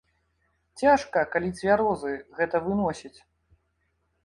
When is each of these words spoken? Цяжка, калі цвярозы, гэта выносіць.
Цяжка, 0.81 1.19
калі 1.35 1.49
цвярозы, 1.59 2.13
гэта 2.41 2.65
выносіць. 2.71 3.15